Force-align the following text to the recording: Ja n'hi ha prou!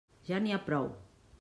Ja 0.29 0.39
n'hi 0.45 0.55
ha 0.55 0.59
prou! 0.69 0.89